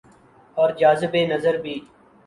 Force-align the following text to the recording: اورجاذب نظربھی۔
اورجاذب 0.57 1.15
نظربھی۔ 1.29 1.79